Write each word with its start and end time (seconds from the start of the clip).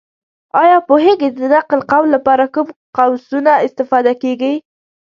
ایا 0.61 0.77
پوهېږې! 0.87 1.29
د 1.39 1.41
نقل 1.53 1.79
قول 1.91 2.07
لپاره 2.15 2.45
کوم 2.53 2.67
قوسونه 2.97 3.51
استفاده 3.65 4.13
کېږي؟ 4.23 4.53